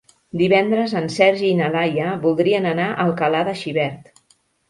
Divendres 0.41 0.95
en 1.01 1.09
Sergi 1.15 1.45
i 1.49 1.57
na 1.59 1.67
Laia 1.75 2.09
voldrien 2.25 2.67
anar 2.71 2.89
a 2.93 2.97
Alcalà 3.07 3.43
de 3.51 3.57
Xivert. 3.63 4.09